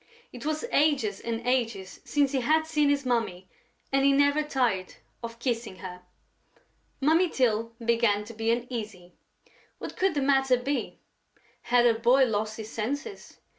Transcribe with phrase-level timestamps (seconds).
[0.33, 3.47] It was ages and ages since he had seen his Mummy
[3.91, 6.01] and he never tired of kissing her.
[6.99, 9.13] Mummy Tyl began to be uneasy.
[9.77, 10.97] What could the matter be?
[11.61, 13.37] Had her boy lost his senses?